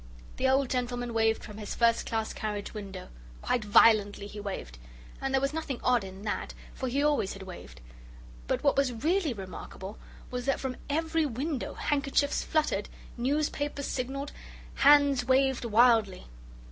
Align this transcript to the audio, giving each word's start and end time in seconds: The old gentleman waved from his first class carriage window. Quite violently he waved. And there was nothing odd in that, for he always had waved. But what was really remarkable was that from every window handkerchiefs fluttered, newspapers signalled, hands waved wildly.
The 0.37 0.49
old 0.49 0.67
gentleman 0.71 1.13
waved 1.13 1.43
from 1.43 1.59
his 1.59 1.75
first 1.75 2.07
class 2.07 2.33
carriage 2.33 2.73
window. 2.73 3.09
Quite 3.43 3.63
violently 3.63 4.25
he 4.25 4.39
waved. 4.39 4.79
And 5.21 5.31
there 5.31 5.39
was 5.39 5.53
nothing 5.53 5.79
odd 5.83 6.03
in 6.03 6.23
that, 6.23 6.55
for 6.73 6.87
he 6.89 7.03
always 7.03 7.33
had 7.33 7.43
waved. 7.43 7.81
But 8.47 8.63
what 8.63 8.75
was 8.75 8.91
really 8.91 9.31
remarkable 9.31 9.99
was 10.31 10.45
that 10.47 10.59
from 10.59 10.77
every 10.89 11.27
window 11.27 11.75
handkerchiefs 11.75 12.43
fluttered, 12.43 12.89
newspapers 13.15 13.85
signalled, 13.85 14.31
hands 14.73 15.23
waved 15.25 15.65
wildly. 15.65 16.25